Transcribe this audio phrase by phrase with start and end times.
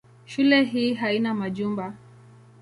[0.25, 1.93] Shule hii hana majumba.